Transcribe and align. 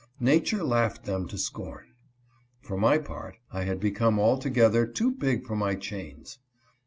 Nature 0.19 0.63
laughed 0.63 1.03
them 1.03 1.27
to 1.27 1.37
scorn. 1.37 1.85
For 2.59 2.75
my 2.75 2.97
part, 2.97 3.37
I 3.51 3.65
had 3.65 3.79
become 3.79 4.17
altogether 4.19 4.87
too 4.87 5.11
big 5.11 5.45
for 5.45 5.55
my 5.55 5.75
chains. 5.75 6.39